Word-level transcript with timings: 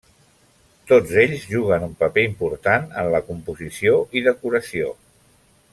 Tots 0.91 1.11
ells 1.23 1.43
juguen 1.51 1.85
un 1.89 1.93
paper 1.99 2.23
important 2.31 2.89
en 3.03 3.13
la 3.17 3.21
composició 3.29 4.01
i 4.21 4.25
decoració. 4.31 4.95